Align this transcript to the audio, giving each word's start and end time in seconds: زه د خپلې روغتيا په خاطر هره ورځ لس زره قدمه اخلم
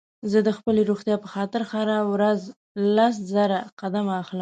زه 0.31 0.39
د 0.47 0.49
خپلې 0.57 0.81
روغتيا 0.89 1.15
په 1.23 1.27
خاطر 1.33 1.61
هره 1.71 1.97
ورځ 2.13 2.41
لس 2.97 3.15
زره 3.33 3.59
قدمه 3.79 4.13
اخلم 4.23 4.39